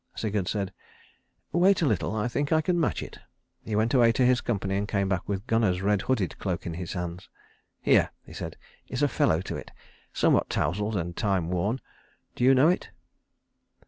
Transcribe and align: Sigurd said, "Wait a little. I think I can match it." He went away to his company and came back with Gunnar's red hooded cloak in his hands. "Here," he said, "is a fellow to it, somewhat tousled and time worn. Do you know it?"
Sigurd 0.15 0.47
said, 0.47 0.73
"Wait 1.51 1.83
a 1.83 1.85
little. 1.85 2.15
I 2.15 2.27
think 2.27 2.51
I 2.51 2.61
can 2.61 2.79
match 2.79 3.03
it." 3.03 3.19
He 3.63 3.75
went 3.75 3.93
away 3.93 4.11
to 4.13 4.25
his 4.25 4.41
company 4.41 4.75
and 4.75 4.87
came 4.87 5.07
back 5.07 5.29
with 5.29 5.45
Gunnar's 5.45 5.83
red 5.83 6.01
hooded 6.01 6.39
cloak 6.39 6.65
in 6.65 6.73
his 6.73 6.93
hands. 6.93 7.29
"Here," 7.83 8.09
he 8.25 8.33
said, 8.33 8.57
"is 8.87 9.03
a 9.03 9.07
fellow 9.07 9.41
to 9.41 9.57
it, 9.57 9.69
somewhat 10.11 10.49
tousled 10.49 10.95
and 10.95 11.15
time 11.15 11.51
worn. 11.51 11.81
Do 12.35 12.43
you 12.43 12.55
know 12.55 12.69
it?" 12.69 12.89